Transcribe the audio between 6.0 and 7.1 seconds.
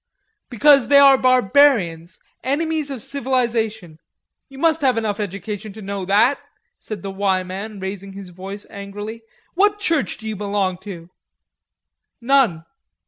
that," said